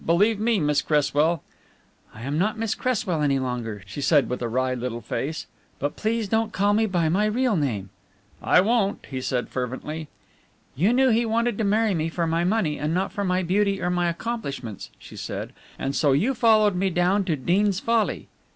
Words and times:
Believe 0.03 0.39
me, 0.39 0.59
Miss 0.59 0.81
Cresswell" 0.81 1.43
"I 2.15 2.23
am 2.23 2.39
not 2.39 2.57
Miss 2.57 2.73
Cresswell 2.73 3.21
any 3.21 3.37
longer," 3.37 3.83
she 3.85 4.01
said 4.01 4.29
with 4.29 4.41
a 4.41 4.47
wry 4.47 4.73
little 4.73 5.01
face, 5.01 5.45
"but 5.77 5.95
please 5.95 6.27
don't 6.27 6.51
call 6.51 6.73
me 6.73 6.87
by 6.87 7.07
my 7.07 7.25
real 7.27 7.55
name." 7.55 7.91
"I 8.41 8.61
won't," 8.61 9.05
he 9.11 9.21
said 9.21 9.49
fervently. 9.49 10.07
"You 10.75 10.91
knew 10.91 11.09
he 11.09 11.23
wanted 11.23 11.55
to 11.59 11.63
marry 11.63 11.93
me 11.93 12.09
for 12.09 12.25
my 12.25 12.43
money 12.43 12.79
and 12.79 12.95
not 12.95 13.13
for 13.13 13.23
my 13.23 13.43
beauty 13.43 13.79
or 13.79 13.91
my 13.91 14.09
accomplishments," 14.09 14.89
she 14.97 15.15
said, 15.15 15.53
"and 15.77 15.95
so 15.95 16.13
you 16.13 16.33
followed 16.33 16.73
me 16.73 16.89
down 16.89 17.23
to 17.25 17.35
Deans 17.35 17.79
Folly." 17.79 18.27